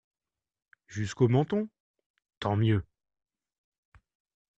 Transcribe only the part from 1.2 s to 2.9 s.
menton… tant mieux!